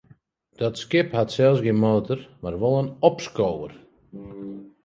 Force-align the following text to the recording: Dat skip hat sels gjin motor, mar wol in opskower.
Dat 0.61 0.75
skip 0.83 1.09
hat 1.17 1.31
sels 1.35 1.59
gjin 1.65 1.79
motor, 1.85 2.19
mar 2.41 2.55
wol 2.61 2.75
in 2.81 2.89
opskower. 3.09 3.71